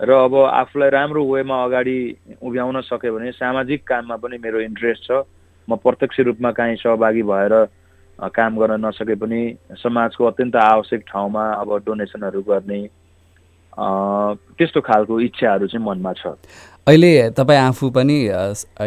[0.00, 1.98] र अब आफूलाई राम्रो वेमा अगाडि
[2.42, 5.24] उभ्याउन सक्यो भने सामाजिक काममा पनि मेरो इन्ट्रेस्ट छ।
[5.70, 7.54] म प्रत्यक्ष रूपमा काहीँ सहभागी भएर
[8.18, 9.40] काम गर्न नसके पनि
[9.82, 12.80] समाजको अत्यन्त आवश्यक ठाउँमा अब डोनेसनहरू गर्ने
[14.58, 16.34] त्यस्तो खालको इच्छाहरू चाहिँ मनमा छ।
[16.88, 18.16] अहिले तपाईँ आफू पनि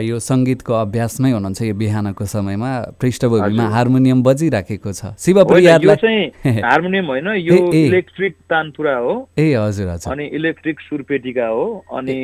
[0.06, 5.02] यो सङ्गीतको अभ्यासमै हुनुहुन्छ यो बिहानको समयमा पृष्ठभूमिमा हार्मोनियम बजिराखेको छ।
[6.68, 12.18] हार्मोनियम होइन यो इलेक्ट्रिक तानपुरा हो। ए हजुर हजुर। अनि इलेक्ट्रिक सुरपेटिका हो अनि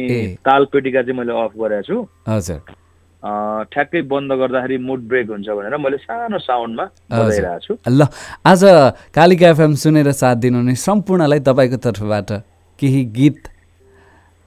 [0.45, 2.61] तालपेटिका चाहिँ मैले अफ गरेको छु। हजुर।
[3.23, 8.07] ठ्याक्कै बन्द गर्दाखेरि मुड ब्रेक हुन्छ भनेर मैले सानो साउन्डमा बजाइरहेको छु। ल
[8.47, 8.63] आज
[9.11, 12.31] कालिका एफएम सुनेर साथ दिनुहुने सम्पूर्णलाई तपाईँको तर्फबाट
[12.79, 13.39] केही गीत?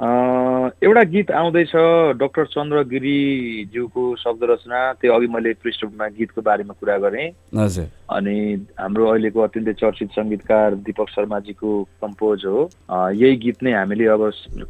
[0.00, 1.72] एउटा गीत आउँदैछ
[2.18, 8.37] डक्टर चन्द्र गिरीज्यूको शब्द रचना त्यो अघि मैले पृष्ठभूमिमा गीतको बारेमा कुरा गरेँ। हजुर। अनि
[8.80, 11.70] हाम्रो अहिलेको अत्यन्तै चर्चित सङ्गीतकार दिपक शर्माजीको
[12.02, 12.58] कम्पोज हो।
[12.90, 14.22] यही गीत नै हामीले अब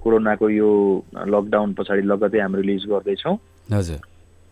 [0.04, 0.70] कोरोनाको यो
[1.16, 3.36] लकडाउन पछाडि लगतै हामी रिलिज गर्दैछौँ।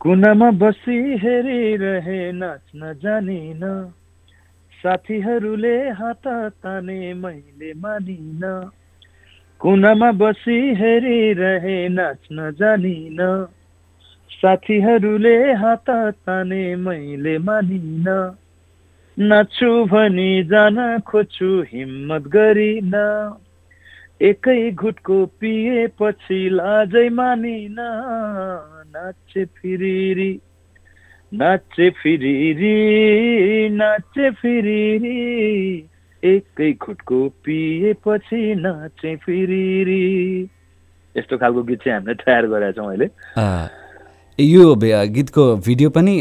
[0.00, 3.60] कुनामा बसी हेरिरहे नाच्न जानिन
[4.82, 6.26] साथीहरूले हात
[6.62, 8.70] ताने मैले मानिन।
[9.60, 13.18] कुनामा बसी हेरिरहे नाच्न जानिन
[14.30, 15.90] साथीहरूले हात
[16.24, 18.08] ताने मैले मानिन।
[19.18, 22.92] नाच्छु भनी जान खोज्छु हिम्मत गरिन।
[24.20, 27.76] एकै घुटको पिएपछि लाजै मानिन।
[28.94, 30.40] नाचे फिरिरी
[31.32, 32.74] नाचे फिरिरी
[33.68, 35.18] नाचे फिरिरी।
[36.24, 40.04] एकै घुटको पिएपछि नाचे फिरिरी।
[41.16, 43.06] यस्तो खालको गीत चाहिँ हामीले तयार गरेका छौँ अहिले।
[44.40, 44.74] यो
[45.14, 46.14] गीतको भिडियो पनि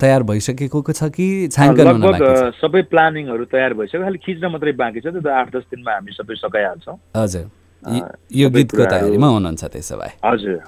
[0.00, 5.06] तयार भइसकेको छ कि छायाङ्कन लगभग सबै प्लानिङहरू तयार भइसक्यो। खालि खिच्न मात्रै बाँकी छ
[5.16, 7.46] त्यो आठ दस दिनमा हामी सबै सकाइहाल्छौँ। हजुर।
[8.32, 10.58] यो गीतको तयारीमा हुनुहुन्छ त्यसो भए। हजुर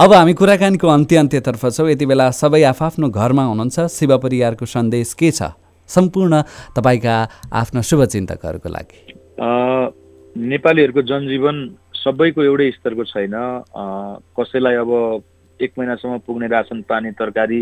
[0.00, 5.12] अब हामी कुराकानीको अन्त्य अन्त्यतर्फ छौँ। यति बेला सबै आफआफ्नो घरमा हुनुहुन्छ। शिव परिवारको सन्देश
[5.14, 5.52] के छ?
[5.88, 6.42] सम्पूर्ण
[6.76, 7.16] तपाईँका
[7.52, 9.00] आफ्ना शुभचिन्तकहरूको लागि।
[10.36, 11.56] नेपालीहरूको जनजीवन
[11.96, 13.34] सबैको एउटै स्तरको छैन।
[14.36, 14.90] कसैलाई अब
[15.60, 17.60] एक महिनासम्म पुग्ने रासन पानी तरकारी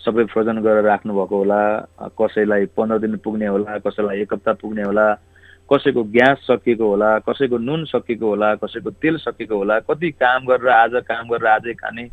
[0.00, 1.60] सबै फ्रोजन गरेर राख्नुभएको होला।
[2.20, 5.06] कसैलाई पन्ध्र दिन पुग्ने होला कसैलाई एक हप्ता पुग्ने होला
[5.70, 10.68] कसैको ग्यास सकिएको होला कसैको नुन सकिएको होला कसैको तेल सकिएको होला कति काम गरेर
[10.68, 12.08] आज काम गरेर आजै खाने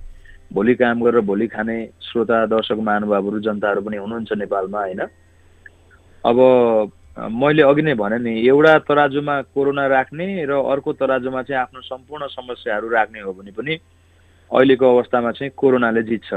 [0.53, 5.01] भोलि काम गरेर भोलि खाने श्रोता दर्शक महानुभावहरू जनताहरू पनि हुनुहुन्छ नेपालमा होइन?
[6.23, 6.37] अब
[7.31, 12.27] मैले अघि नै भने नि एउटा तराजुमा कोरोना राख्ने र अर्को तराजुमा चाहिँ आफ्नो सम्पूर्ण
[12.31, 13.75] समस्याहरू राख्ने हो भने पनि
[14.51, 16.33] अहिलेको अवस्थामा चाहिँ कोरोनाले जित्छ।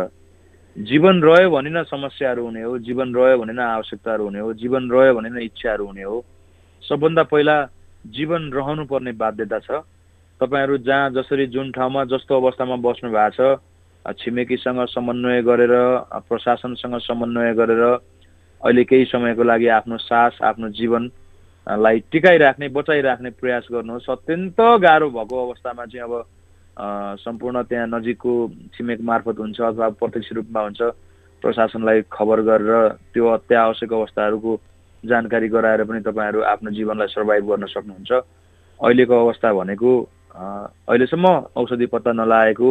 [0.77, 4.91] जीवन रह्यो भने न समस्याहरू हुने हो जीवन रह्यो भने न आवश्यकताहरू हुने हो जीवन
[4.91, 6.25] रह्यो भने न इच्छाहरू हुने हो।
[6.83, 7.57] सबभन्दा पहिला
[8.07, 9.83] जीवन रहनु पर्ने बाध्यता छ।
[10.41, 13.59] तपाईँहरू जहाँ जसरी जुन ठाउँमा जस्तो अवस्थामा बस्नु भएको छ
[14.05, 15.75] छिमेकीसँग समन्वय गरेर
[16.29, 24.11] प्रशासनसँग समन्वय गरेर अहिले केही समयको लागि आफ्नो सास आफ्नो जीवनलाई टिकाइराख्ने बचाइराख्ने प्रयास गर्नुहोस्।
[24.11, 26.15] अत्यन्त गाह्रो भएको अवस्थामा चाहिँ अब
[26.77, 28.33] सम्पूर्ण त्यहाँ नजिकको
[28.75, 30.83] छिमेक मार्फत हुन्छ अथवा प्रत्यक्ष रूपमा हुन्छ
[31.43, 34.57] प्रशासनलाई खबर गरेर त्यो अत्यावश्यक अवस्थाहरूको
[35.05, 38.13] जानकारी गराएर पनि तपाईँहरू आफ्नो जीवनलाई सर्भाइभ गर्न सक्नुहुन्छ।
[38.81, 39.91] अहिलेको अवस्था भनेको
[40.35, 42.69] अहिलेसम्म औषधि पत्ता नलागेको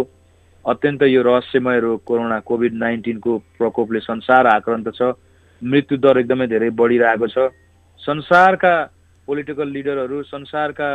[0.65, 5.13] अत्यन्त यो रहस्यमय रोग कोरोना कोभिड नाइन्टिनको प्रकोपले संसार आक्रान्त छ
[5.61, 7.49] मृत्यु दर एकदमै धेरै बढिरहेको छ।
[8.01, 8.75] संसारका
[9.27, 10.89] पोलिटिकल लिडरहरू संसारका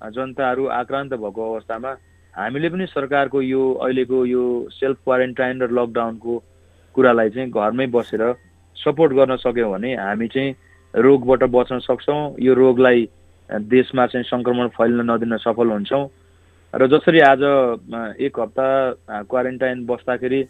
[0.00, 1.92] जनताहरू आक्रान्त भएको अवस्थामा
[2.34, 6.34] हामीले पनि सरकारको यो अहिलेको यो सेल्फ क्वारेन्टाइन र लकडाउनको
[6.94, 8.22] कुरालाई चाहिँ घरमै बसेर
[8.76, 10.54] सपोर्ट गर्न सक्यौँ भने हामी चाहिँ
[10.94, 13.08] रोगबाट बच्न सक्छौँ। यो रोगलाई
[13.50, 16.04] देशमा चाहिँ सङ्क्रमण फैलिन नदिन सफल हुन्छौँ।
[16.74, 17.42] र जसरी आज
[18.16, 18.68] एक हप्ता
[19.28, 20.42] क्वारेन्टाइन बस्दाखेरि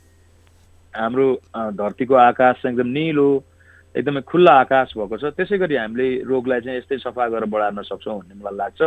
[0.94, 1.26] हाम्रो
[1.74, 3.28] धरतीको आकाश एकदम निलो
[3.94, 8.18] एकदमै खुल्ला आकाश भएको छ। त्यसै गरी हामीले रोगलाई चाहिँ यस्तै सफा गरेर बढार्न सक्छौँ
[8.18, 8.80] भन्ने मलाई लाग्छ।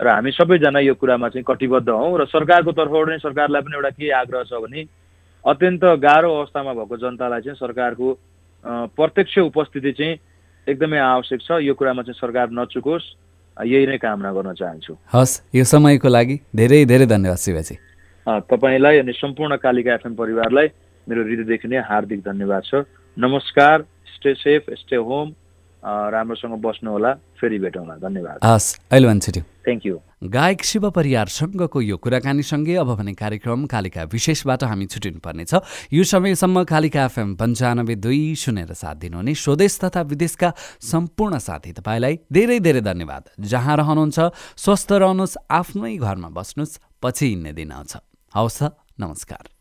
[0.00, 3.90] र हामी सबैजना यो कुरामा चाहिँ कटिबद्ध हौँ र सरकारको तर्फबाट नै सरकारलाई पनि एउटा
[3.96, 4.82] के आग्रह छ भने
[5.44, 8.06] अत्यन्त गाह्रो अवस्थामा भएको जनतालाई चाहिँ सरकारको
[8.92, 10.18] प्रत्यक्ष उपस्थिति चाहिँ
[10.66, 13.04] एकदमै आवश्यक छ। यो कुरामा चाहिँ सरकार नचुकोस्।
[13.56, 17.74] यही नै कामना गर्न चाहन्छु। हस् यो समयको लागि धेरै धेरै धन्यवाद शिवजी।
[18.26, 20.66] तपाईँलाई अनि सम्पूर्ण कालिका एफएम परिवारलाई
[21.06, 22.84] मेरो हृदयदेखि नै हार्दिक धन्यवाद छ।
[23.16, 23.76] नमस्कार
[24.12, 25.32] स्टे सेफ स्टे होम।
[25.86, 29.96] राम्रोसँग बस्नु होला फेरि भेटौँला। धन्यवाद। हस् अहिले भन्छु थ्याङ्क यू
[30.26, 35.54] गायक शिव परियारसँगको यो कुराकानीसँगै अब भने कार्यक्रम कालिका विशेषबाट हामी छुटिनु पर्नेछ
[35.92, 42.18] यो समयसम्म कालिका एफएम पन्चानब्बे दुई सुनेर साथ दिनुहुने स्वदेश तथा विदेशका सम्पूर्ण साथी तपाईँलाई
[42.32, 44.18] धेरै धेरै धन्यवाद। जहाँ रहनुहुन्छ
[44.58, 47.92] स्वस्थ रहनुहोस् आफ्नै घरमा बस्नुहोस् पछि हिँड्ने दिन आउँछ।
[48.34, 48.62] हवस्
[48.98, 49.54] नमस्कार।